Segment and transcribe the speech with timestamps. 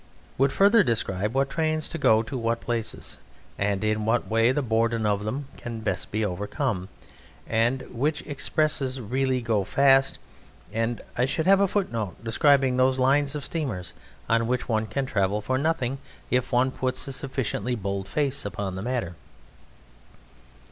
[0.35, 3.19] would further describe what trains go to what places,
[3.59, 6.89] and in what way the boredom of them can best be overcome,
[7.45, 10.17] and which expresses really go fast;
[10.73, 13.93] and I should have a footnote describing those lines of steamers
[14.27, 15.99] on which one can travel for nothing
[16.31, 19.13] if one puts a sufficiently bold face upon the matter.